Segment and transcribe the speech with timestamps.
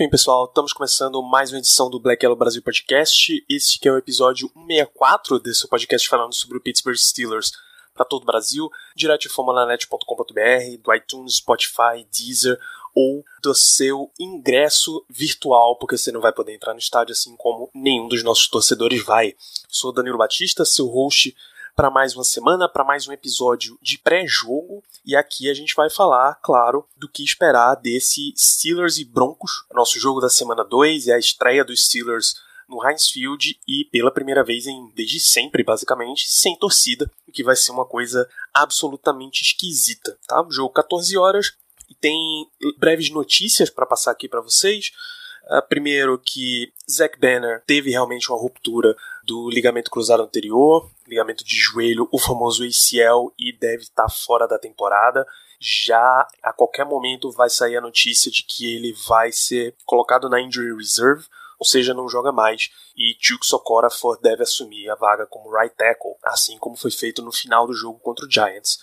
[0.00, 3.44] bem, pessoal, estamos começando mais uma edição do Black Yellow Brasil Podcast.
[3.46, 7.52] Este é o episódio 164 desse podcast falando sobre o Pittsburgh Steelers
[7.92, 12.58] para todo o Brasil, direto de formulanet.com.br, do iTunes, Spotify, Deezer
[12.94, 17.68] ou do seu ingresso virtual, porque você não vai poder entrar no estádio assim como
[17.74, 19.34] nenhum dos nossos torcedores vai.
[19.68, 21.36] Sou Danilo Batista, seu host
[21.74, 24.82] para mais uma semana, para mais um episódio de pré-jogo.
[25.04, 29.98] E aqui a gente vai falar, claro, do que esperar desse Steelers e Broncos, nosso
[29.98, 32.34] jogo da semana 2 é a estreia dos Steelers
[32.68, 37.42] no Heinz Field e pela primeira vez em desde sempre, basicamente, sem torcida, o que
[37.42, 40.46] vai ser uma coisa absolutamente esquisita, tá?
[40.48, 41.52] Jogo 14 horas
[41.88, 42.46] e tem
[42.78, 44.92] breves notícias para passar aqui para vocês.
[45.48, 51.56] Uh, primeiro que Zack Banner teve realmente uma ruptura do ligamento cruzado anterior, ligamento de
[51.56, 55.26] joelho, o famoso ACL, e deve estar fora da temporada.
[55.58, 60.40] Já a qualquer momento vai sair a notícia de que ele vai ser colocado na
[60.40, 61.26] injury reserve,
[61.58, 66.14] ou seja, não joga mais, e Chuck Sokorafor deve assumir a vaga como right tackle,
[66.24, 68.78] assim como foi feito no final do jogo contra o Giants.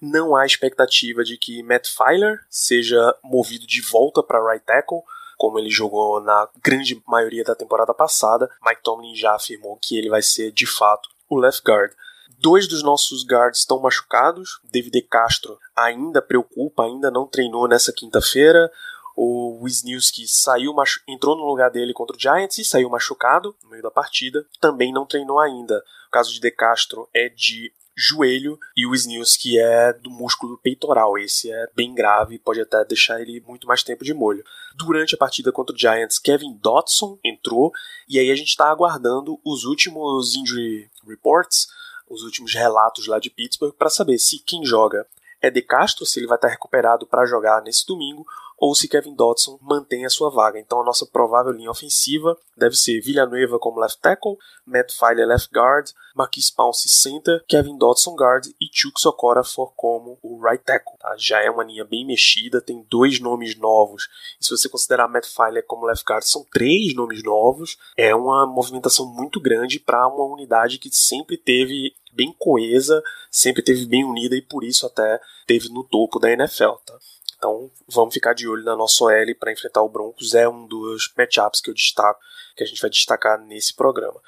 [0.00, 5.02] Não há expectativa de que Matt Filer seja movido de volta para right tackle,
[5.38, 8.50] como ele jogou na grande maioria da temporada passada.
[8.66, 11.92] Mike Tomlin já afirmou que ele vai ser de fato o left guard.
[12.40, 14.60] Dois dos nossos guards estão machucados.
[14.64, 18.70] David Castro ainda preocupa, ainda não treinou nessa quinta-feira.
[19.16, 20.74] O Wisniewski saiu,
[21.08, 24.44] entrou no lugar dele contra o Giants e saiu machucado no meio da partida.
[24.60, 25.82] Também não treinou ainda.
[26.08, 31.18] O caso de De Castro é de joelho e o Wisniewski é do músculo peitoral.
[31.18, 34.44] Esse é bem grave, pode até deixar ele muito mais tempo de molho.
[34.76, 37.72] Durante a partida contra o Giants, Kevin Dotson entrou
[38.08, 41.66] e aí a gente está aguardando os últimos injury reports,
[42.08, 45.04] os últimos relatos lá de Pittsburgh para saber se quem joga
[45.40, 48.26] é De Castro, se ele vai estar recuperado para jogar nesse domingo,
[48.58, 50.58] ou se Kevin Dodson mantém a sua vaga.
[50.58, 55.48] Então a nossa provável linha ofensiva deve ser Villanueva como left tackle, Matt Filer left
[55.54, 60.98] guard, Marquis Pounce center, Kevin Dodson guard e Chuck Sokorafor como o right tackle.
[60.98, 61.14] Tá?
[61.16, 64.08] Já é uma linha bem mexida, tem dois nomes novos.
[64.40, 67.78] E se você considerar Matt Filer como left guard, são três nomes novos.
[67.96, 73.86] É uma movimentação muito grande para uma unidade que sempre teve bem coesa, sempre teve
[73.86, 76.98] bem unida e por isso até teve no topo da NFL, tá?
[77.36, 81.12] Então vamos ficar de olho na nossa OL para enfrentar o Broncos, é um dos
[81.16, 82.18] matchups que eu destaco,
[82.56, 84.20] que a gente vai destacar nesse programa.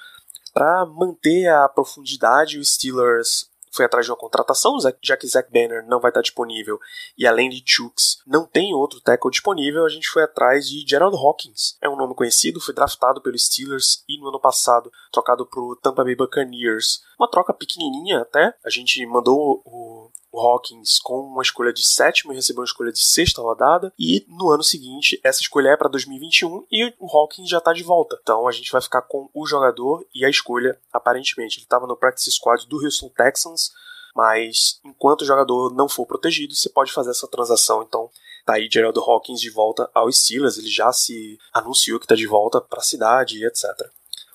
[0.54, 5.86] Para manter a profundidade, o Steelers foi atrás de uma contratação, já que Zach Banner
[5.86, 6.78] não vai estar disponível
[7.16, 11.16] e além de Chooks não tem outro tackle disponível, a gente foi atrás de Gerald
[11.16, 11.76] Hawkins.
[11.80, 15.76] É um nome conhecido, foi draftado pelos Steelers e no ano passado trocado para o
[15.76, 17.02] Tampa Bay Buccaneers.
[17.18, 22.32] Uma troca pequenininha até, a gente mandou o o Hawkins com uma escolha de sétima
[22.32, 23.92] e recebeu uma escolha de sexta rodada.
[23.98, 27.82] E no ano seguinte, essa escolha é para 2021 e o Hawkins já está de
[27.82, 28.18] volta.
[28.22, 31.58] Então a gente vai ficar com o jogador e a escolha, aparentemente.
[31.58, 33.72] Ele estava no practice squad do Houston Texans,
[34.14, 37.82] mas enquanto o jogador não for protegido, você pode fazer essa transação.
[37.82, 38.10] Então
[38.44, 40.58] tá aí Gerald Hawkins de volta ao Steelers.
[40.58, 43.64] Ele já se anunciou que está de volta para a cidade e etc.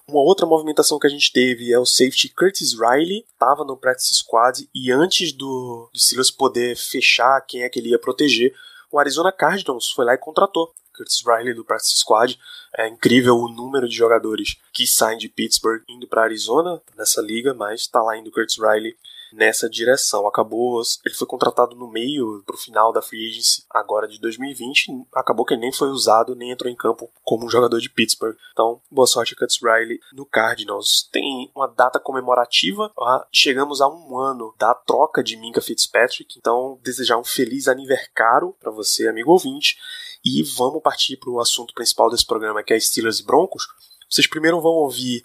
[0.07, 4.13] Uma outra movimentação que a gente teve é o safety Curtis Riley, estava no practice
[4.13, 8.53] squad e antes do, do Steelers poder fechar quem é que ele ia proteger,
[8.91, 12.39] o Arizona Cardinals foi lá e contratou Curtis Riley do practice squad.
[12.77, 17.53] É incrível o número de jogadores que saem de Pittsburgh indo para Arizona nessa liga,
[17.53, 18.95] mas está lá indo Curtis Riley
[19.33, 20.27] nessa direção.
[20.27, 25.45] Acabou, ele foi contratado no meio pro final da free agency agora de 2020, acabou
[25.45, 28.35] que ele nem foi usado, nem entrou em campo como um jogador de Pittsburgh.
[28.51, 31.07] Então, boa sorte Cuts Riley no Cardinals.
[31.11, 32.91] Tem uma data comemorativa,
[33.31, 38.71] chegamos a um ano da troca de Minka Fitzpatrick, então desejar um feliz aniversário para
[38.71, 39.77] você, amigo ouvinte.
[40.23, 43.67] E vamos partir para o assunto principal desse programa, que é Steelers e Broncos.
[44.09, 45.21] Vocês primeiro vão ouvir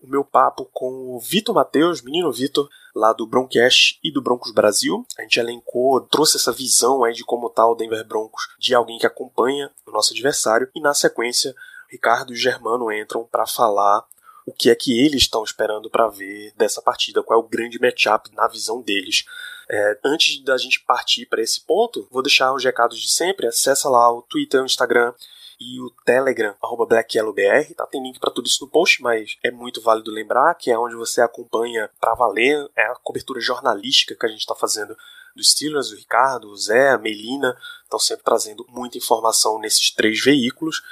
[0.00, 4.52] o meu papo com o Vitor Matheus, menino Vitor, lá do Broncast e do Broncos
[4.52, 5.04] Brasil.
[5.18, 8.98] A gente elencou, trouxe essa visão aí de como tá o Denver Broncos, de alguém
[8.98, 10.68] que acompanha o nosso adversário.
[10.74, 11.54] E na sequência,
[11.90, 14.04] Ricardo e Germano entram para falar
[14.46, 17.80] o que é que eles estão esperando para ver dessa partida, qual é o grande
[17.80, 19.24] matchup na visão deles.
[19.68, 23.46] É, antes da gente partir para esse ponto, vou deixar os recados de sempre.
[23.46, 25.14] Acessa lá o Twitter, o Instagram
[25.60, 27.86] e o Telegram, arroba BlackYellowBR, tá?
[27.86, 30.94] Tem link para tudo isso no post, mas é muito válido lembrar que é onde
[30.94, 34.96] você acompanha para valer, é a cobertura jornalística que a gente está fazendo
[35.34, 40.22] dos Steelers, o Ricardo, o Zé, a Melina, estão sempre trazendo muita informação nesses três
[40.22, 40.82] veículos.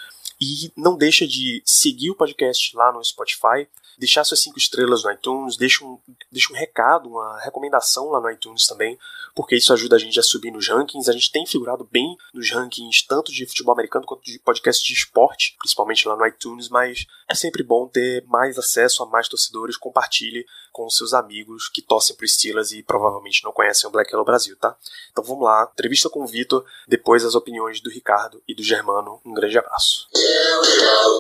[0.41, 3.69] E não deixa de seguir o podcast lá no Spotify,
[3.99, 5.99] deixar suas cinco estrelas no iTunes, deixa um,
[6.31, 8.99] deixa um recado, uma recomendação lá no iTunes também,
[9.35, 11.09] porque isso ajuda a gente a subir nos rankings.
[11.09, 14.93] A gente tem figurado bem nos rankings, tanto de futebol americano quanto de podcast de
[14.93, 19.77] esporte, principalmente lá no iTunes, mas é sempre bom ter mais acesso a mais torcedores.
[19.77, 24.25] Compartilhe com seus amigos que torcem pro Steelers e provavelmente não conhecem o Black Yellow
[24.25, 24.75] Brasil, tá?
[25.11, 29.21] Então vamos lá, entrevista com o Vitor, depois as opiniões do Ricardo e do Germano.
[29.25, 30.09] Um grande abraço.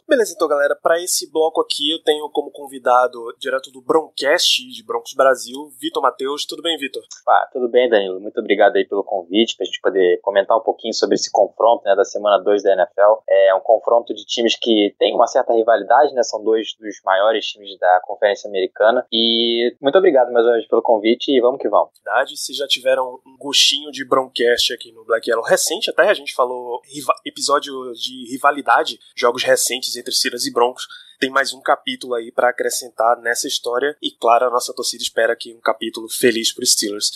[0.08, 4.84] Beleza, então galera, para esse bloco aqui eu tenho como convidado direto do Broncast de
[4.84, 6.46] Broncos Brasil, Vitor Matheus.
[6.46, 7.02] Tudo bem, Vitor?
[7.28, 8.20] Ah, tudo bem, Danilo.
[8.20, 11.96] Muito obrigado aí pelo convite, pra gente poder comentar um pouquinho sobre esse confronto né,
[11.96, 13.24] da semana 2 da NFL.
[13.28, 16.22] É um confronto de times que tem uma certa rivalidade, né?
[16.22, 19.04] São dois dos maiores times da Conferência Americana.
[19.10, 21.90] E muito obrigado mais uma vez pelo convite e vamos que vamos.
[22.04, 26.14] Verdade, se já tiveram um gostinho de Broncast aqui no Black Yellow recente, até a
[26.14, 26.80] gente falou
[27.26, 30.86] episódio de rivalidade, jogos recentes entre Steelers e Broncos
[31.22, 35.36] tem mais um capítulo aí para acrescentar nessa história e claro, a nossa torcida espera
[35.36, 37.12] que um capítulo feliz para Steelers.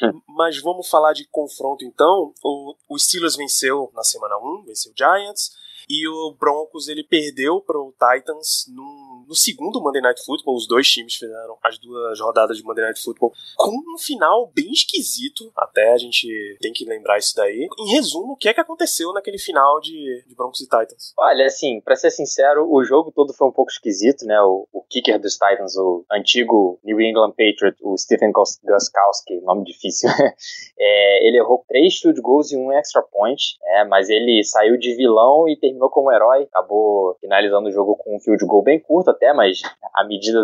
[0.26, 2.32] Mas vamos falar de confronto então.
[2.42, 5.52] O, o Steelers venceu na semana 1, venceu o Giants
[5.86, 9.01] e o Broncos ele perdeu para o Titans no,
[9.32, 10.54] no segundo Monday Night Football.
[10.54, 14.70] Os dois times fizeram as duas rodadas de Monday Night Football com um final bem
[14.70, 15.50] esquisito.
[15.56, 16.28] Até a gente
[16.60, 17.66] tem que lembrar isso daí.
[17.78, 21.14] Em resumo, o que é que aconteceu naquele final de, de Broncos e Titans?
[21.18, 24.38] Olha, assim, para ser sincero, o jogo todo foi um pouco esquisito, né?
[24.42, 30.10] O, o kicker dos Titans, o antigo New England Patriot, o Stephen Guskowski, nome difícil,
[30.78, 34.94] é, ele errou três field goals e um extra point, é, mas ele saiu de
[34.94, 39.10] vilão e terminou como herói, acabou finalizando o jogo com um field goal bem curto
[39.22, 39.60] até, mas
[39.94, 40.42] a medida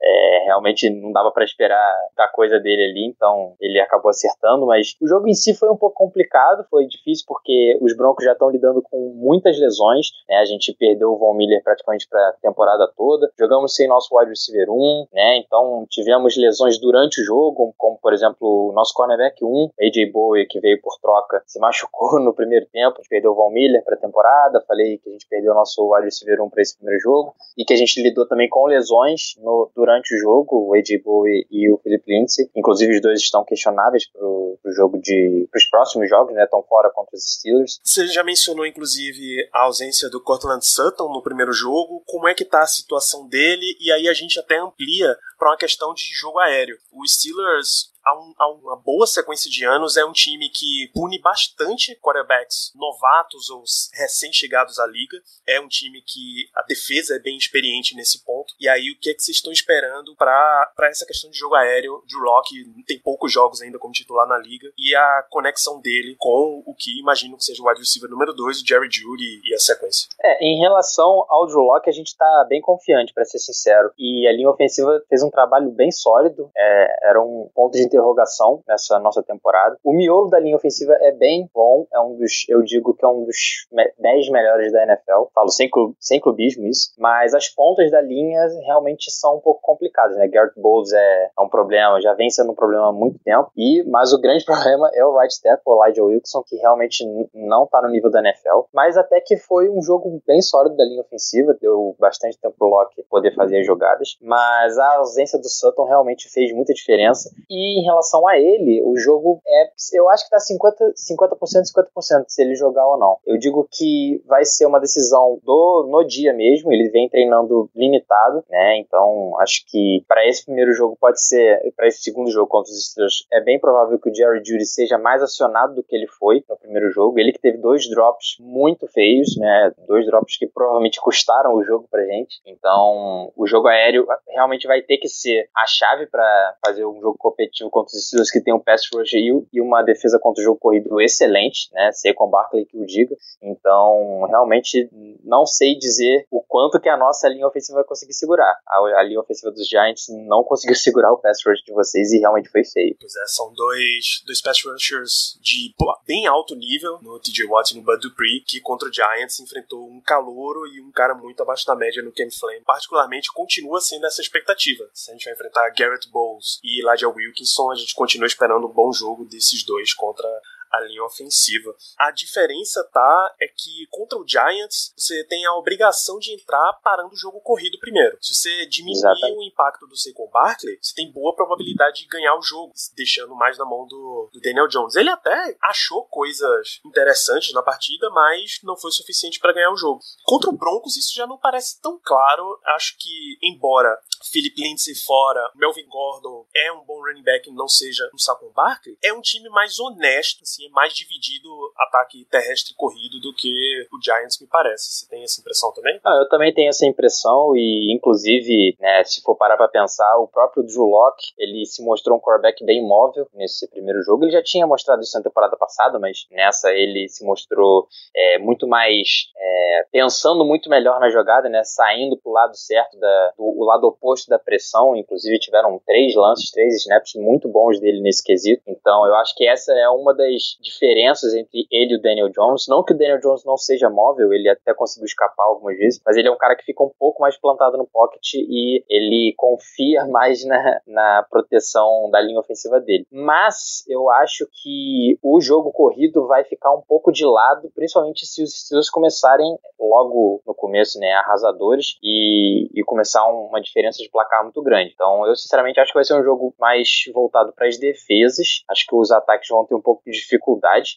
[0.00, 4.94] é, realmente não dava para esperar da coisa dele ali, então ele acabou acertando, mas
[5.00, 8.50] o jogo em si foi um pouco complicado, foi difícil porque os Broncos já estão
[8.50, 10.36] lidando com muitas lesões, né?
[10.36, 14.30] A gente perdeu o Von Miller praticamente para a temporada toda, jogamos sem nosso wide
[14.30, 15.36] receiver 1, né?
[15.38, 20.46] Então tivemos lesões durante o jogo, como por exemplo o nosso cornerback 1, AJ Bowie,
[20.46, 23.82] que veio por troca, se machucou no primeiro tempo, a gente perdeu o Von Miller
[23.84, 26.76] para a temporada, falei que a gente perdeu o nosso wide receiver 1 para esse
[26.76, 30.74] primeiro jogo e que a gente lidou também com lesões no, durante o jogo, o
[30.74, 32.50] AJ Bowie e o Philip Lindsay.
[32.54, 35.48] Inclusive, os dois estão questionáveis para o jogo de.
[35.50, 36.44] para os próximos jogos, né?
[36.44, 37.80] Estão fora contra os Steelers.
[37.82, 42.02] Você já mencionou, inclusive, a ausência do Cortland Sutton no primeiro jogo.
[42.06, 43.76] Como é que está a situação dele?
[43.80, 46.76] E aí a gente até amplia para uma questão de jogo aéreo.
[46.92, 51.20] O Steelers há, um, há, uma boa sequência de anos, é um time que pune
[51.20, 53.64] bastante quarterbacks novatos ou
[53.94, 55.22] recém-chegados à liga.
[55.46, 58.31] É um time que a defesa é bem experiente nesse ponto.
[58.60, 62.02] E aí, o que é que vocês estão esperando para essa questão de jogo aéreo?
[62.08, 62.54] Drew Locke
[62.86, 64.70] tem poucos jogos ainda como titular na liga.
[64.78, 68.60] E a conexão dele com o que imagino que seja o wide receiver número 2,
[68.60, 70.08] o Jerry Judy e a sequência.
[70.22, 73.90] É, em relação ao Drew Locke, a gente está bem confiante, para ser sincero.
[73.98, 76.50] E a linha ofensiva fez um trabalho bem sólido.
[76.56, 79.76] É, era um ponto de interrogação nessa nossa temporada.
[79.84, 83.08] O miolo da linha ofensiva é bem bom, é um dos, eu digo que é
[83.08, 83.66] um dos
[83.98, 85.30] 10 melhores da NFL.
[85.34, 88.31] Falo sem, sem clubismo isso, mas as pontas da linha
[88.64, 90.28] realmente são um pouco complicadas, né?
[90.28, 93.50] Garrett Bowles é, é um problema, já vem sendo um problema há muito tempo.
[93.56, 97.04] E mas o grande problema é o right step, o Elijah Wilson, que realmente
[97.34, 100.84] não tá no nível da NFL, mas até que foi um jogo bem sólido da
[100.84, 105.48] linha ofensiva, deu bastante tempo pro Locke poder fazer as jogadas, mas a ausência do
[105.48, 107.30] Sutton realmente fez muita diferença.
[107.48, 109.70] E em relação a ele, o jogo é.
[109.92, 111.62] Eu acho que tá 50%, 50%,
[111.96, 113.18] 50% se ele jogar ou não.
[113.26, 116.72] Eu digo que vai ser uma decisão do no dia mesmo.
[116.72, 118.78] Ele vem treinando limitado, né?
[118.78, 121.60] Então acho que para esse primeiro jogo pode ser.
[121.76, 124.98] para esse segundo jogo contra os Steelers, é bem provável que o Jerry Judy seja
[124.98, 127.18] mais acionado do que ele foi no primeiro jogo.
[127.18, 129.72] Ele que teve dois drops muito feios, né?
[129.86, 132.40] Dois drops que provavelmente custaram o jogo pra gente.
[132.46, 137.16] Então o jogo aéreo realmente vai ter que ser a chave para fazer um jogo
[137.18, 140.58] competitivo contra os Steelers que tem um pass rush e uma defesa contra o jogo
[140.58, 141.90] corrido excelente, né?
[141.92, 143.16] Sei com Barkley que o diga.
[143.42, 144.88] Então, realmente
[145.24, 148.54] não sei dizer o quanto que a nossa linha ofensiva vai conseguir segurar.
[148.66, 152.18] A, a linha ofensiva dos Giants não conseguiu segurar o pass rush de vocês e
[152.18, 152.96] realmente foi feio.
[152.98, 155.74] Pois é, são dois, dois pass rushers de
[156.06, 159.88] bem alto nível, no TJ Watt e no Bud Dupree, que contra o Giants enfrentou
[159.88, 162.64] um calouro e um cara muito abaixo da média no Ken Flame.
[162.64, 164.84] Particularmente, continua sendo essa expectativa.
[164.92, 168.72] Se a gente vai enfrentar Garrett Bowles e Elijah Wilkinson, a gente continua esperando um
[168.72, 170.28] bom jogo desses dois contra
[170.72, 171.74] a linha ofensiva.
[171.98, 177.12] A diferença tá é que contra o Giants você tem a obrigação de entrar parando
[177.12, 178.16] o jogo corrido primeiro.
[178.20, 179.38] Se você diminuir Exatamente.
[179.38, 183.58] o impacto do Saquon Barkley, você tem boa probabilidade de ganhar o jogo, deixando mais
[183.58, 184.96] na mão do, do Daniel Jones.
[184.96, 190.00] Ele até achou coisas interessantes na partida, mas não foi suficiente para ganhar o jogo.
[190.24, 192.58] Contra o Broncos isso já não parece tão claro.
[192.66, 193.96] Acho que embora
[194.30, 198.96] Philip Lindsay fora, Melvin Gordon é um bom running back, não seja um Saquon Barkley,
[199.02, 204.02] é um time mais honesto, assim, é mais dividido ataque terrestre corrido do que o
[204.02, 204.92] Giants me parece.
[204.92, 206.00] Você tem essa impressão também?
[206.04, 210.28] Ah, eu também tenho essa impressão e, inclusive, né, se for parar para pensar, o
[210.28, 214.24] próprio Drew Locke, ele se mostrou um quarterback bem móvel nesse primeiro jogo.
[214.24, 218.66] Ele já tinha mostrado isso na temporada passada, mas nessa ele se mostrou é, muito
[218.66, 223.86] mais é, pensando muito melhor na jogada, né, saindo pro lado certo da, do lado
[223.86, 224.96] oposto da pressão.
[224.96, 228.62] Inclusive tiveram três lances, três snaps muito bons dele nesse quesito.
[228.66, 232.66] Então eu acho que essa é uma das diferenças entre ele e o Daniel Jones.
[232.68, 236.16] Não que o Daniel Jones não seja móvel, ele até conseguiu escapar algumas vezes, mas
[236.16, 240.04] ele é um cara que fica um pouco mais plantado no pocket e ele confia
[240.10, 243.06] mais na, na proteção da linha ofensiva dele.
[243.10, 248.42] Mas eu acho que o jogo corrido vai ficar um pouco de lado, principalmente se
[248.42, 254.42] os Steelers começarem logo no começo, né, arrasadores e, e começar uma diferença de placar
[254.42, 254.92] muito grande.
[254.94, 258.64] Então, eu sinceramente acho que vai ser um jogo mais voltado para as defesas.
[258.70, 260.41] Acho que os ataques vão ter um pouco de dificuldade,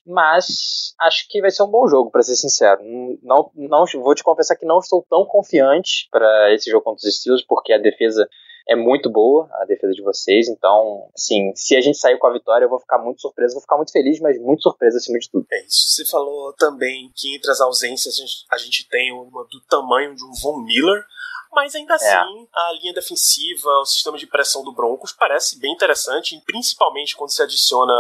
[0.06, 2.82] mas acho que vai ser um bom jogo, para ser sincero.
[3.24, 7.16] Não, não vou te confessar que não estou tão confiante para esse jogo contra os
[7.16, 8.28] Steelers, porque a defesa
[8.68, 10.48] é muito boa, a defesa de vocês.
[10.50, 13.62] Então, assim, se a gente sair com a vitória, eu vou ficar muito surpreso, vou
[13.62, 15.46] ficar muito feliz, mas muito surpreso acima de tudo.
[15.52, 15.90] É isso.
[15.90, 20.16] Você falou também que entre as ausências a gente, a gente tem uma do tamanho
[20.16, 21.06] de um Von Miller.
[21.52, 21.96] Mas ainda é.
[21.96, 27.32] assim, a linha defensiva, o sistema de pressão do Broncos parece bem interessante, principalmente quando
[27.32, 27.94] se adiciona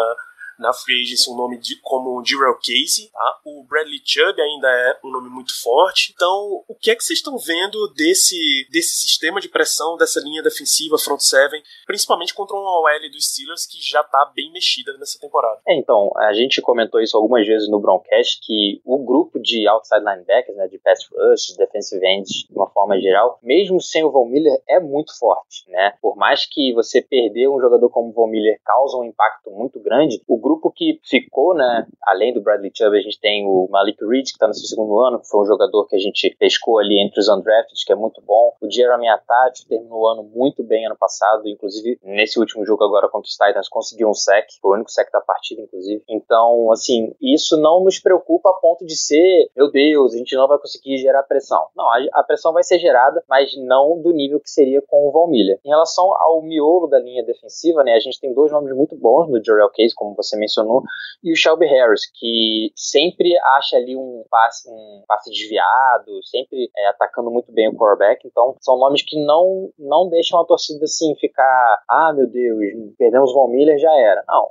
[0.60, 3.40] na free agency um nome de, como Jarrell Casey, tá?
[3.46, 6.14] O Bradley Chubb ainda é um nome muito forte.
[6.16, 10.42] Então, o que é que vocês estão vendo desse, desse sistema de pressão, dessa linha
[10.42, 15.20] defensiva front seven, principalmente contra uma OL dos Steelers que já tá bem mexida nessa
[15.20, 15.60] temporada?
[15.68, 20.04] É, então, a gente comentou isso algumas vezes no Broncast que o grupo de outside
[20.04, 24.26] linebackers, né, de pass rush, defensive ends, de uma forma geral, mesmo sem o Von
[24.26, 25.94] Miller, é muito forte, né?
[26.02, 29.80] Por mais que você perder um jogador como o Von Miller causa um impacto muito
[29.80, 33.98] grande, o grupo que ficou, né, além do Bradley Chubb, a gente tem o Malik
[34.06, 36.78] Reed, que está no seu segundo ano, que foi um jogador que a gente pescou
[36.78, 38.54] ali entre os undrafted, que é muito bom.
[38.62, 43.10] O Jeremy Atati terminou o ano muito bem ano passado, inclusive nesse último jogo agora
[43.10, 46.04] contra os Titans conseguiu um sec, foi o único sec da partida, inclusive.
[46.08, 50.48] Então, assim, isso não nos preocupa a ponto de ser, meu Deus, a gente não
[50.48, 51.66] vai conseguir gerar pressão.
[51.76, 55.60] Não, a, pressão vai ser gerada, mas não do nível que seria com o Miller.
[55.66, 59.28] Em relação ao miolo da linha defensiva, né, a gente tem dois nomes muito bons
[59.28, 60.84] no Jarrell Case, como você você mencionou,
[61.24, 66.88] e o Shelby Harris, que sempre acha ali um passe, um passe desviado, sempre é,
[66.90, 68.28] atacando muito bem o quarterback.
[68.28, 72.60] Então, são nomes que não, não deixam a torcida assim ficar, ah, meu Deus,
[72.98, 74.24] perdemos o Von Miller, já era.
[74.28, 74.50] Não,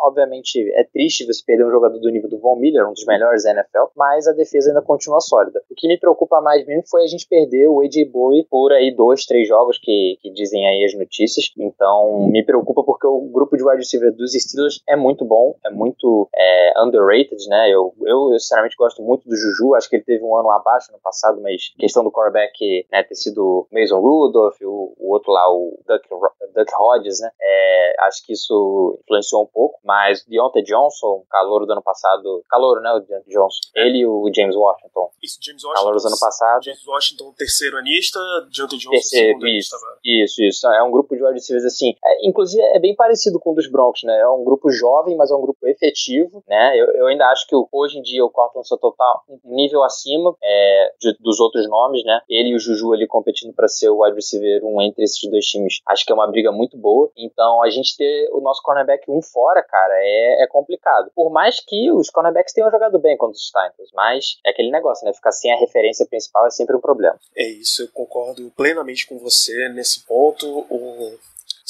[0.00, 3.44] obviamente é triste você perder um jogador do nível do Von Miller, um dos melhores
[3.44, 5.60] da NFL, mas a defesa ainda continua sólida.
[5.70, 8.94] O que me preocupa mais mesmo foi a gente perder o AJ Bowie por aí
[8.94, 11.52] dois, três jogos que, que dizem aí as notícias.
[11.80, 15.70] Então me preocupa porque o grupo de wide receiver dos Steelers é muito bom, é
[15.70, 17.70] muito é, underrated, né?
[17.70, 20.92] Eu, eu, eu, sinceramente gosto muito do Juju, acho que ele teve um ano abaixo
[20.92, 25.50] no passado, mas questão do quarterback né, ter sido Mason Rudolph, o, o outro lá,
[25.50, 26.06] o Duck,
[26.54, 27.30] Duck Hodges, né?
[27.40, 32.82] É, acho que isso influenciou um pouco, mas Deontay Johnson, calor do ano passado, calor,
[32.82, 35.10] né, o Deontay Johnson, ele e o James Washington.
[35.22, 35.84] Isso, James Washington.
[35.84, 36.62] Calor do ano passado.
[36.62, 38.18] James Washington, terceiro anista,
[38.54, 40.00] Deontay Johnson, terceiro, segundo isso, anista.
[40.04, 43.52] Isso, isso, é um grupo de wide receivers assim, é, inclusive é bem parecido com
[43.52, 46.86] o dos Broncos, né, é um grupo jovem, mas é um grupo efetivo, né, eu,
[46.92, 50.92] eu ainda acho que hoje em dia o Cortland só total um nível acima é,
[51.00, 54.14] de, dos outros nomes, né, ele e o Juju ali competindo para ser o wide
[54.14, 57.70] receiver um entre esses dois times, acho que é uma briga muito boa, então a
[57.70, 61.10] gente ter o nosso cornerback um fora, cara, é, é complicado.
[61.14, 65.04] Por mais que os cornerbacks tenham jogado bem contra os Titans, mas é aquele negócio,
[65.04, 65.12] né?
[65.12, 67.18] Ficar sem a referência principal é sempre um problema.
[67.36, 70.46] É isso, eu concordo plenamente com você nesse ponto.
[70.70, 71.18] O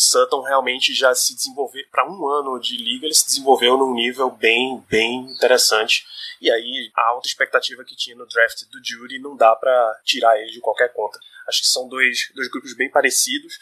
[0.00, 4.30] Sutton realmente já se desenvolveu para um ano de liga, ele se desenvolveu num nível
[4.30, 6.06] bem, bem interessante.
[6.40, 10.40] E aí a alta expectativa que tinha no draft do Judy não dá para tirar
[10.40, 11.18] ele de qualquer conta.
[11.46, 13.56] Acho que são dois, dois grupos bem parecidos.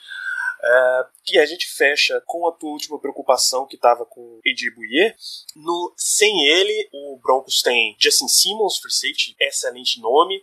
[0.61, 4.75] Uh, e a gente fecha com a tua última preocupação que estava com o AJ
[4.75, 5.14] Bouye.
[5.54, 10.40] No, sem ele, o Broncos tem Justin Simmons, free safety, excelente nome.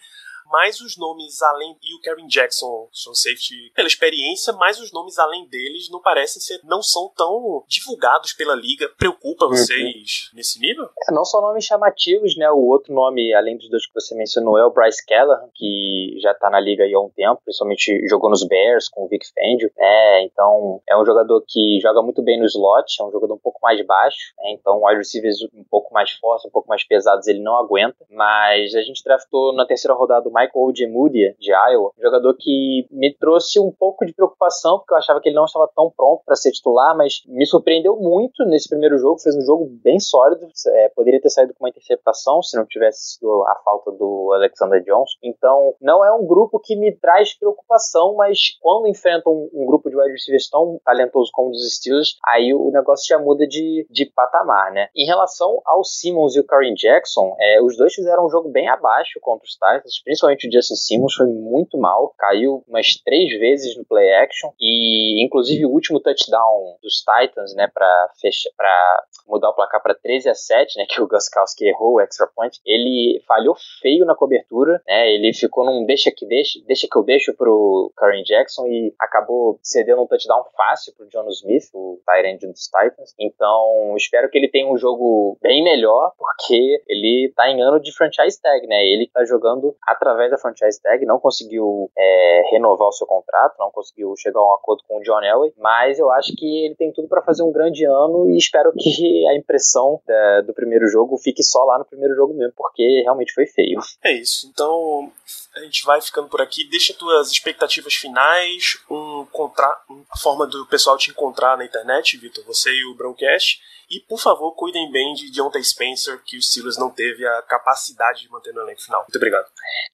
[0.52, 1.78] Mas os nomes além.
[1.82, 6.42] E o Karen Jackson, Sean Safety, pela experiência, mas os nomes além deles não parecem
[6.42, 6.60] ser.
[6.64, 8.90] não são tão divulgados pela liga.
[8.98, 9.52] Preocupa uhum.
[9.52, 10.36] vocês uhum.
[10.36, 10.86] nesse nível?
[11.08, 12.50] É, não só nomes chamativos, né?
[12.52, 16.34] O outro nome, além dos dois que você mencionou, é o Bryce Keller, que já
[16.34, 19.72] tá na liga aí há um tempo, principalmente jogou nos Bears com o Vic Fangio,
[19.78, 20.24] né?
[20.24, 23.60] Então é um jogador que joga muito bem no slot, é um jogador um pouco
[23.62, 24.52] mais baixo, né?
[24.52, 28.76] Então wide receivers um pouco mais fortes, um pouco mais pesados ele não aguenta, mas
[28.76, 33.60] a gente draftou na terceira rodada Michael Ojemudia, de Iowa, um jogador que me trouxe
[33.60, 36.52] um pouco de preocupação, porque eu achava que ele não estava tão pronto para ser
[36.52, 41.22] titular, mas me surpreendeu muito nesse primeiro jogo, fez um jogo bem sólido, é, poderia
[41.22, 45.18] ter saído com uma interceptação se não tivesse sido a falta do Alexander Johnson.
[45.24, 49.90] Então, não é um grupo que me traz preocupação, mas quando enfrentam um, um grupo
[49.90, 53.88] de wide receivers tão talentoso como o dos Steelers, aí o negócio já muda de,
[53.90, 54.90] de patamar, né?
[54.96, 58.68] Em relação ao Simmons e o Karen Jackson, é, os dois fizeram um jogo bem
[58.68, 63.76] abaixo contra os Titans, principalmente o Justin Simmons foi muito mal, caiu umas três vezes
[63.78, 69.50] no play action e inclusive o último touchdown dos Titans, né, para fechar, para mudar
[69.50, 73.22] o placar para 13 a 7, né, que o Guskowski errou o extra point, ele
[73.28, 75.12] falhou feio na cobertura, né?
[75.14, 79.60] Ele ficou num deixa que deixa, deixa que eu deixo pro Karen Jackson e acabou
[79.62, 83.14] cedendo um touchdown fácil pro John Smith, o Tyrant dos Titans.
[83.20, 87.96] Então, espero que ele tenha um jogo bem melhor, porque ele tá em ano de
[87.96, 88.86] franchise tag, né?
[88.86, 89.76] Ele tá jogando
[90.16, 94.48] através da franchise tag, não conseguiu é, renovar o seu contrato, não conseguiu chegar a
[94.48, 97.44] um acordo com o John Elway, mas eu acho que ele tem tudo para fazer
[97.44, 101.78] um grande ano e espero que a impressão da, do primeiro jogo fique só lá
[101.78, 103.80] no primeiro jogo mesmo, porque realmente foi feio.
[104.04, 104.50] É isso.
[104.52, 105.12] Então,
[105.56, 106.68] a gente vai ficando por aqui.
[106.70, 109.66] Deixa tuas expectativas finais, um contra...
[110.10, 113.60] a forma do pessoal te encontrar na internet, Vitor, você e o Broncast.
[113.90, 118.22] E, por favor, cuidem bem de Deontay Spencer, que o Steelers não teve a capacidade
[118.22, 119.02] de manter no elenco final.
[119.02, 119.46] Muito obrigado.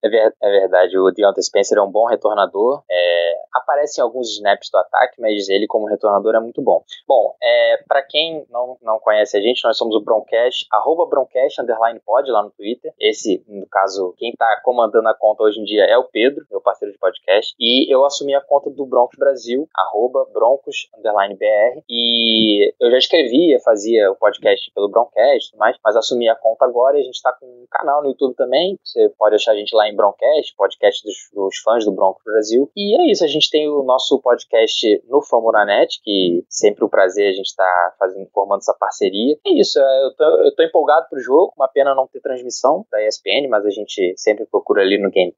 [0.01, 2.83] É, ver, é verdade, o Deontay Spencer é um bom retornador.
[2.89, 6.83] É, aparece em alguns snaps do ataque, mas ele, como retornador, é muito bom.
[7.05, 11.61] Bom, é, para quem não, não conhece a gente, nós somos o Broncast, arroba Broncast,
[11.61, 12.93] underline pod, lá no Twitter.
[12.99, 16.61] Esse, no caso, quem tá comandando a conta hoje em dia é o Pedro, meu
[16.61, 17.53] parceiro de podcast.
[17.59, 21.81] E eu assumi a conta do Broncos Brasil, arroba Broncos, underline BR.
[21.89, 26.35] E eu já escrevia, fazia o podcast pelo Broncast e tudo mais, mas assumi a
[26.35, 28.77] conta agora e a gente está com um canal no YouTube também.
[28.83, 32.69] Você pode achar a gente lá em Broncast, podcast dos, dos fãs do Bronco Brasil.
[32.75, 36.89] E é isso, a gente tem o nosso podcast no Famonanet, que sempre o um
[36.89, 39.37] prazer a gente estar tá fazendo, formando essa parceria.
[39.45, 42.85] É isso, é, eu tô, eu tô empolgado pro jogo, uma pena não ter transmissão
[42.91, 45.31] da ESPN, mas a gente sempre procura ali no Game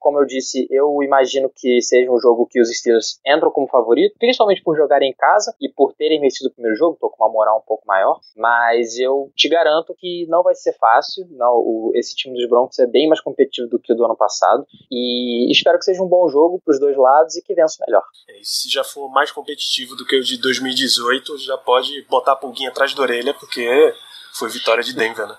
[0.00, 4.16] Como eu disse, eu imagino que seja um jogo que os Steelers entram como favorito,
[4.18, 7.32] principalmente por jogarem em casa e por terem vencido o primeiro jogo, tô com uma
[7.32, 11.26] moral um pouco maior, mas eu te garanto que não vai ser fácil.
[11.30, 14.16] Não, o, esse time dos Broncos é bem mais competitivo do que o do ano
[14.16, 17.82] passado e espero que seja um bom jogo para os dois lados e que vença
[17.86, 18.02] melhor.
[18.28, 22.36] É, se já for mais competitivo do que o de 2018, já pode botar a
[22.36, 23.94] pulguinha atrás da orelha, porque
[24.34, 25.36] foi vitória de Denver, né?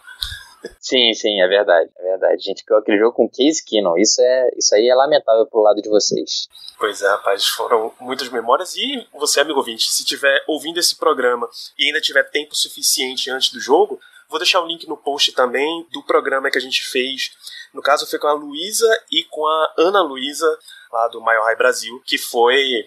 [0.79, 2.43] Sim, sim, é verdade, é verdade.
[2.43, 3.97] Gente ganhou aquele jogo com Case Keenum.
[3.97, 6.47] Isso, é, isso aí é lamentável pro lado de vocês.
[6.77, 8.75] Pois é, rapaz, foram muitas memórias.
[8.75, 13.51] E você, amigo ouvinte, se tiver ouvindo esse programa e ainda tiver tempo suficiente antes
[13.51, 17.31] do jogo, vou deixar o link no post também do programa que a gente fez.
[17.73, 20.57] No caso, foi com a Luísa e com a Ana Luísa,
[20.91, 22.85] lá do Maior High Brasil, que foi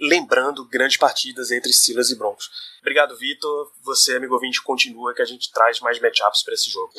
[0.00, 2.50] lembrando grandes partidas entre Silas e Broncos.
[2.82, 3.70] Obrigado, Vitor.
[3.84, 6.90] Você, amigo ouvinte, continua que a gente traz mais matchups para esse jogo.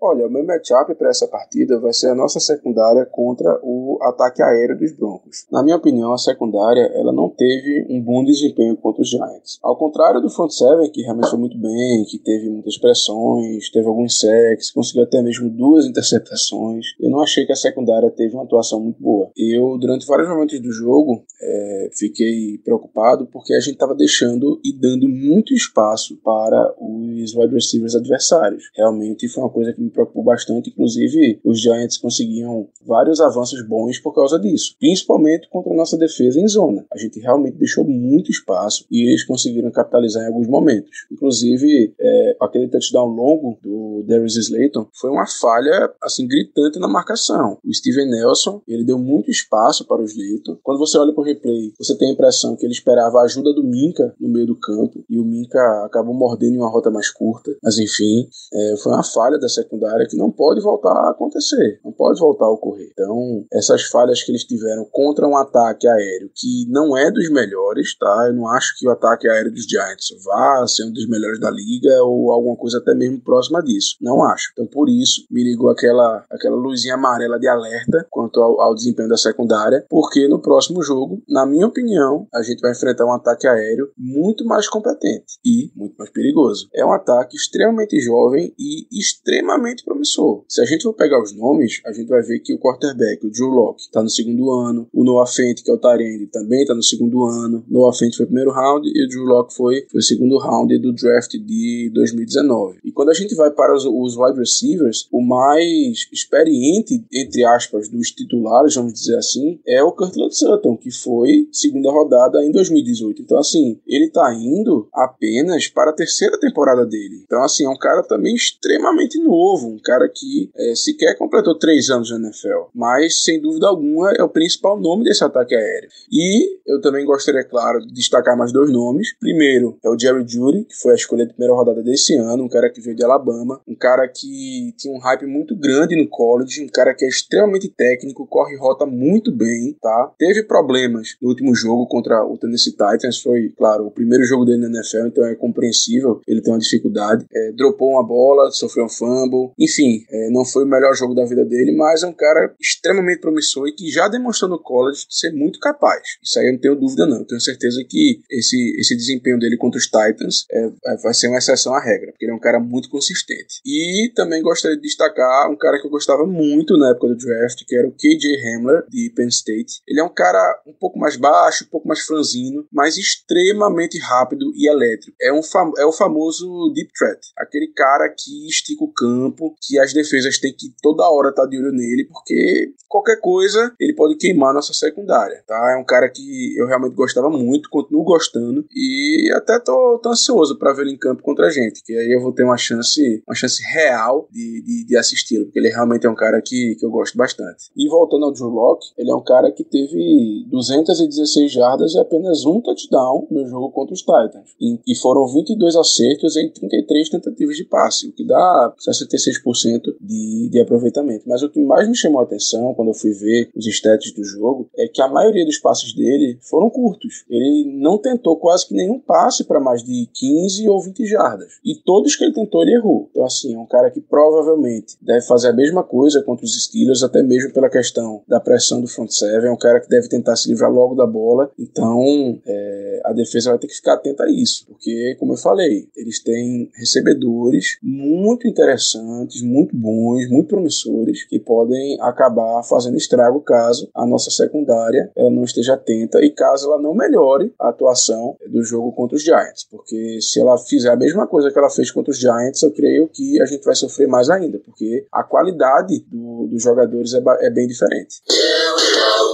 [0.00, 4.42] Olha, o meu matchup para essa partida vai ser a nossa secundária contra o ataque
[4.42, 5.46] aéreo dos Broncos.
[5.50, 9.60] Na minha opinião, a secundária ela não teve um bom desempenho contra os Giants.
[9.62, 13.86] Ao contrário do front seven, que realmente foi muito bem, que teve muitas pressões, teve
[13.86, 18.42] alguns sacks, conseguiu até mesmo duas interceptações, eu não achei que a secundária teve uma
[18.42, 19.30] atuação muito boa.
[19.36, 24.72] Eu, durante vários momentos do jogo, é, fiquei preocupado porque a gente estava deixando e
[24.72, 28.64] dando muito espaço para os wide receivers adversários.
[28.74, 33.98] Realmente foi uma coisa que me preocupou bastante, inclusive os Giants conseguiam vários avanços bons
[33.98, 36.86] por causa disso, principalmente contra a nossa defesa em zona.
[36.92, 41.06] A gente realmente deixou muito espaço e eles conseguiram capitalizar em alguns momentos.
[41.12, 47.58] Inclusive, é, aquele touchdown longo do Darius Slayton foi uma falha assim gritante na marcação.
[47.64, 50.58] O Steven Nelson ele deu muito espaço para o Slayton.
[50.62, 53.52] Quando você olha para o replay, você tem a impressão que ele esperava a ajuda
[53.52, 56.90] do Minka no meio do do campo e o Minka acabou mordendo em uma rota
[56.90, 57.50] mais curta.
[57.62, 61.92] Mas enfim, é, foi uma falha da secundária que não pode voltar a acontecer, não
[61.92, 62.88] pode voltar a ocorrer.
[62.92, 67.96] Então, essas falhas que eles tiveram contra um ataque aéreo que não é dos melhores,
[67.98, 68.26] tá?
[68.28, 71.50] Eu não acho que o ataque aéreo dos Giants vá ser um dos melhores da
[71.50, 73.96] liga ou alguma coisa até mesmo próxima disso.
[74.00, 74.50] Não acho.
[74.52, 79.08] Então, por isso, me ligou aquela, aquela luzinha amarela de alerta quanto ao, ao desempenho
[79.08, 83.46] da secundária, porque no próximo jogo, na minha opinião, a gente vai enfrentar um ataque
[83.46, 86.68] aéreo muito mais competente e muito mais perigoso.
[86.74, 90.44] É um ataque extremamente jovem e extremamente promissor.
[90.48, 93.30] Se a gente for pegar os nomes, a gente vai ver que o quarterback, o
[93.30, 96.74] Drew Locke, está no segundo ano, o Noah Fent, que é o Tyrande, também está
[96.74, 100.00] no segundo ano, Noah Fent foi o primeiro round e o Drew Locke foi, foi
[100.00, 102.78] o segundo round do draft de 2019.
[102.84, 107.88] E quando a gente vai para os, os wide receivers, o mais experiente, entre aspas,
[107.88, 113.22] dos titulares, vamos dizer assim, é o Curtland Sutton, que foi segunda rodada em 2018.
[113.22, 117.22] Então, assim, ele está indo apenas para a terceira temporada dele.
[117.24, 121.90] Então, assim, é um cara também extremamente novo, um cara que é, sequer completou três
[121.90, 125.88] anos na NFL, mas sem dúvida alguma é o principal nome desse ataque aéreo.
[126.10, 129.14] E eu também gostaria, claro, de destacar mais dois nomes.
[129.18, 132.48] Primeiro é o Jerry Judy, que foi a escolha da primeira rodada desse ano, um
[132.48, 136.62] cara que veio de Alabama, um cara que tinha um hype muito grande no college,
[136.62, 140.12] um cara que é extremamente técnico, corre rota muito bem, tá?
[140.18, 144.68] Teve problemas no último jogo contra o Tennessee Titans, foi, claro, o primeiro jogo dele
[144.68, 147.24] na NFL, então é compreensível ele tem uma dificuldade.
[147.32, 151.24] É, dropou uma bola, sofreu um fumble, enfim, é, não foi o melhor jogo da
[151.24, 155.32] vida dele, mas é um cara extremamente promissor e que já demonstrou no college ser
[155.32, 156.02] muito capaz.
[156.22, 157.18] Isso aí eu não tenho dúvida, não.
[157.18, 161.28] Eu tenho certeza que esse, esse desempenho dele contra os Titans é, é, vai ser
[161.28, 163.60] uma exceção à regra, porque ele é um cara muito consistente.
[163.64, 167.64] E também gostaria de destacar um cara que eu gostava muito na época do draft,
[167.66, 169.80] que era o KJ Hamler, de Penn State.
[169.86, 174.13] Ele é um cara um pouco mais baixo, um pouco mais franzino, mas extremamente rápido
[174.54, 175.16] e elétrico.
[175.20, 175.40] É, um
[175.78, 180.52] é o famoso deep threat, aquele cara que estica o campo, que as defesas têm
[180.52, 184.72] que toda hora estar tá de olho nele, porque qualquer coisa ele pode queimar nossa
[184.72, 185.74] secundária, tá?
[185.76, 190.58] É um cara que eu realmente gostava muito, continuo gostando e até tô, tô ansioso
[190.58, 193.34] para ele em campo contra a gente, que aí eu vou ter uma chance, uma
[193.34, 196.90] chance real de, de, de assisti-lo, porque ele realmente é um cara que, que eu
[196.90, 197.70] gosto bastante.
[197.76, 202.44] E voltando ao Drew Locke, ele é um cara que teve 216 jardas e apenas
[202.44, 204.54] um touchdown no jogo contra os Titans.
[204.86, 210.60] E foram 22 acertos em 33 tentativas de passe, o que dá 66% de, de
[210.60, 211.24] aproveitamento.
[211.26, 214.24] Mas o que mais me chamou a atenção quando eu fui ver os stats do
[214.24, 217.24] jogo é que a maioria dos passes dele foram curtos.
[217.28, 221.52] Ele não tentou quase que nenhum passe para mais de 15 ou 20 jardas.
[221.64, 223.08] E todos que ele tentou, ele errou.
[223.10, 227.02] Então, assim, é um cara que provavelmente deve fazer a mesma coisa contra os Steelers,
[227.02, 229.48] até mesmo pela questão da pressão do front seven.
[229.48, 231.50] É um cara que deve tentar se livrar logo da bola.
[231.58, 232.02] Então,
[232.46, 234.66] é, a defesa vai ter que ficar atenta a isso.
[234.66, 242.00] Porque, como eu falei, eles têm recebedores muito interessantes, muito bons, muito promissores, que podem
[242.00, 246.94] acabar fazendo estrago caso a nossa secundária ela não esteja atenta e caso ela não
[246.94, 249.66] melhore a atuação do jogo contra os Giants.
[249.70, 253.08] Porque se ela fizer a mesma coisa que ela fez contra os Giants, eu creio
[253.08, 257.50] que a gente vai sofrer mais ainda, porque a qualidade do, dos jogadores é, é
[257.50, 258.22] bem diferente.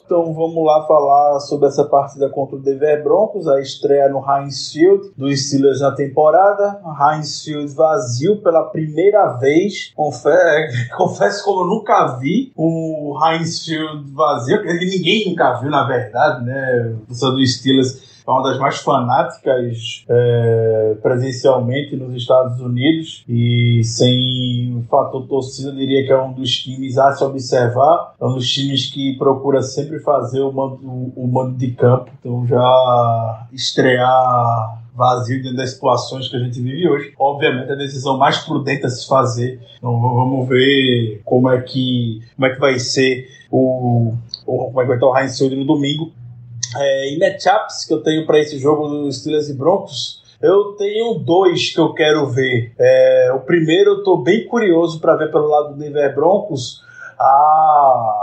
[0.04, 5.12] Então vamos lá falar sobre essa partida contra o Denver Broncos, estreia no Heinz Field
[5.16, 6.80] dos Steelers na temporada.
[7.00, 9.92] Heinz Field vazio pela primeira vez.
[9.94, 15.84] Confesso, confesso como eu nunca vi o Heinz Field vazio, que ninguém nunca viu, na
[15.84, 16.96] verdade, né?
[17.08, 24.76] O dos Steelers é uma das mais fanáticas é, presencialmente nos Estados Unidos e sem
[24.76, 28.48] o fator torcida, diria que é um dos times a se observar, é um dos
[28.48, 35.42] times que procura sempre fazer o mando, o mando de campo, então já estrear vazio
[35.42, 37.14] dentro das situações que a gente vive hoje.
[37.18, 39.58] Obviamente, a decisão mais prudente a se fazer.
[39.78, 44.12] Então, vamos ver como é que, como é que vai ser o,
[44.46, 46.12] o como é que vai estar o Heinz no domingo.
[46.76, 51.14] É, e matchups que eu tenho para esse jogo dos Steelers e Broncos, eu tenho
[51.14, 52.72] dois que eu quero ver.
[52.78, 56.82] É, o primeiro eu estou bem curioso para ver pelo lado do Denver Broncos
[57.18, 58.19] a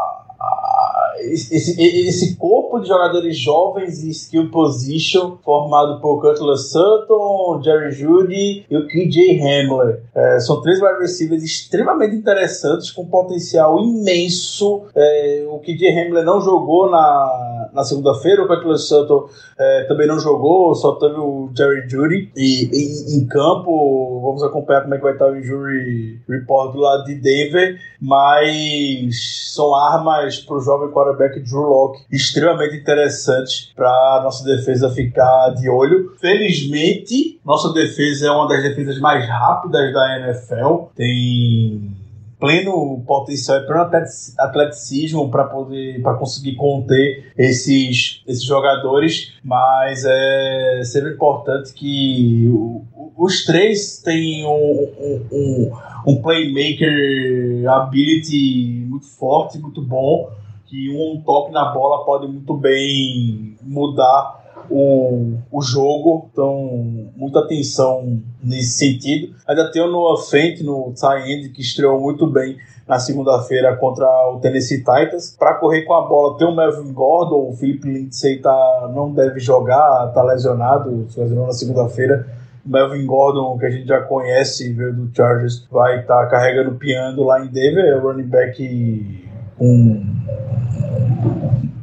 [1.20, 8.66] esse, esse corpo de jogadores jovens e skill position formado por Cutler Sutton, Jerry Judy
[8.70, 10.02] e o KJ Hamler.
[10.14, 14.84] É, são três wide receivers extremamente interessantes com potencial imenso.
[14.96, 20.20] É, o KJ Hamler não jogou na, na segunda-feira, o Cutler Sutton é, também não
[20.20, 25.04] jogou, só teve o Jerry Judy e, e, em campo vamos acompanhar como é que
[25.04, 30.90] vai estar o injury report do lado de Denver, mas são armas para o jovem
[30.90, 36.14] quarterback quarterback Drew Locke, extremamente interessante para nossa defesa ficar de olho.
[36.20, 40.90] Felizmente, nossa defesa é uma das defesas mais rápidas da NFL.
[40.96, 41.96] Tem
[42.40, 43.90] pleno potencial, pleno
[44.38, 52.84] atleticismo para poder para conseguir conter esses, esses jogadores, mas é sempre importante que o,
[53.18, 55.72] os três tenham um, um,
[56.06, 60.30] um, playmaker ability muito forte, muito bom,
[60.68, 64.38] que um toque na bola pode muito bem mudar
[64.70, 69.34] o, o jogo, então muita atenção nesse sentido.
[69.48, 74.40] Ainda tem o Noah Fent no tie-end que estreou muito bem na segunda-feira contra o
[74.40, 75.36] Tennessee Titans.
[75.38, 79.40] Para correr com a bola tem o Melvin Gordon, o Philip Lindsay tá, não deve
[79.40, 82.28] jogar, tá lesionado, se lesionou na segunda-feira.
[82.66, 87.24] Melvin Gordon, que a gente já conhece, veio do Chargers, vai estar tá carregando piano
[87.24, 89.27] lá em Denver, é running back
[89.58, 90.04] com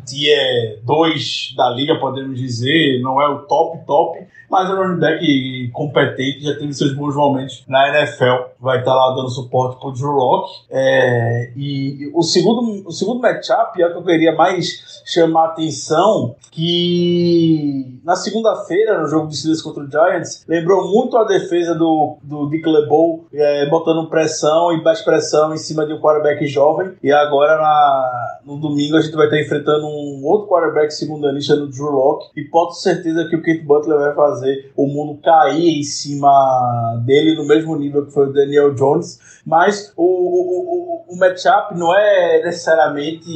[0.07, 5.01] tier 2 da liga, podemos dizer, não é o top top, mas é um running
[5.01, 9.93] back competente, já teve seus bons momentos na NFL, vai estar lá dando suporte pro
[9.93, 10.53] Drew Locke.
[10.71, 15.47] É, e o segundo, o segundo matchup é o que eu queria mais chamar a
[15.49, 21.75] atenção, que na segunda-feira, no jogo de Steelers contra o Giants, lembrou muito a defesa
[21.75, 26.47] do, do Dick LeBeau, é, botando pressão e baixa pressão em cima de um quarterback
[26.47, 31.27] jovem, e agora na, no domingo a gente vai estar enfrentando um outro quarterback segundo
[31.27, 34.87] anista no Drew Locke, e ter certeza que o Kate Butler vai fazer fazer o
[34.87, 40.05] mundo cair em cima dele no mesmo nível que foi o Daniel Jones, mas o,
[40.05, 43.31] o, o, matchup não é necessariamente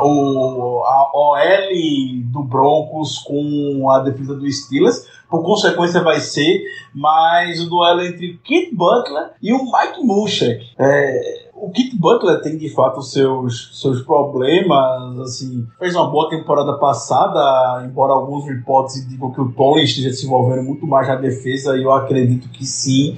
[0.00, 6.62] o, a OL do Broncos com a defesa do Steelers, por consequência vai ser,
[6.94, 10.64] mas o duelo entre Kit Butler e o Mike Munchak.
[10.78, 16.74] É, o Kit Butler tem de fato seus, seus problemas, assim, fez uma boa temporada
[16.74, 21.76] passada, embora alguns reportes digam que o Tony esteja se envolvendo muito mais na defesa,
[21.76, 23.16] e eu acredito que sim.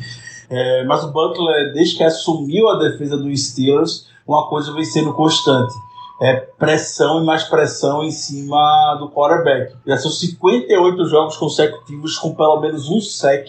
[0.48, 5.12] É, mas o Butler, desde que assumiu a defesa dos Steelers, uma coisa vem sendo
[5.12, 5.74] constante.
[6.22, 9.74] É pressão e mais pressão em cima do quarterback.
[9.86, 13.48] Já são 58 jogos consecutivos com pelo menos um sec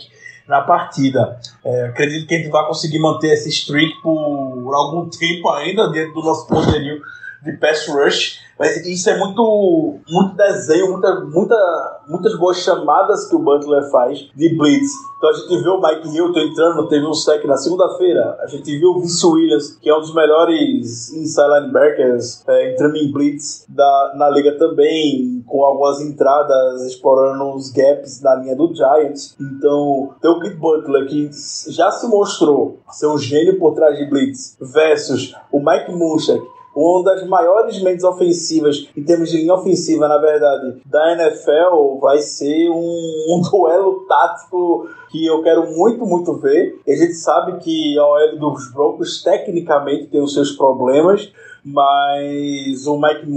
[0.51, 1.39] na partida.
[1.63, 6.15] É, acredito que a gente vai conseguir manter esse streak por algum tempo ainda dentro
[6.15, 7.01] do nosso poderio
[7.41, 8.40] de pass rush.
[8.61, 14.29] Mas isso é muito, muito desenho, muita, muita, muitas boas chamadas que o Butler faz
[14.35, 14.91] de blitz.
[15.17, 18.37] Então a gente viu o Mike Hilton entrando, teve um sec na segunda-feira.
[18.41, 22.97] A gente viu o Vince Williams, que é um dos melhores inside linebackers, é, entrando
[22.97, 28.73] em blitz da, na liga também, com algumas entradas, explorando os gaps na linha do
[28.73, 29.35] Giants.
[29.39, 31.29] Então, tem o Pete Butler, que
[31.69, 36.41] já se mostrou ser um gênio por trás de blitz, versus o Mike Munchak,
[36.75, 42.19] uma das maiores mentes ofensivas, em termos de linha ofensiva, na verdade, da NFL, vai
[42.19, 46.79] ser um, um duelo tático que eu quero muito, muito ver.
[46.87, 51.31] A gente sabe que a OL dos Broncos, tecnicamente, tem os seus problemas,
[51.63, 53.27] mas o Mike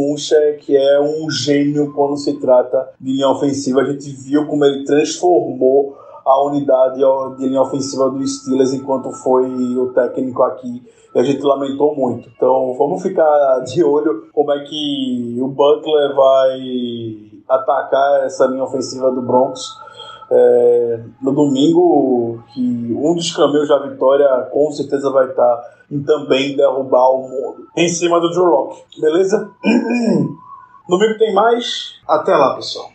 [0.64, 3.81] que é um gênio quando se trata de linha ofensiva.
[3.81, 7.01] A gente viu como ele transformou a unidade
[7.37, 10.83] de linha ofensiva do Steelers enquanto foi o técnico aqui
[11.15, 12.29] e a gente lamentou muito.
[12.35, 19.11] Então vamos ficar de olho como é que o Butler vai atacar essa linha ofensiva
[19.13, 19.83] do Broncos.
[20.31, 26.57] É, no domingo, que um dos caminhos da vitória com certeza vai estar em também
[26.57, 29.51] derrubar o mundo em cima do Drew beleza?
[30.89, 32.01] domingo tem mais.
[32.09, 32.93] Até lá, pessoal.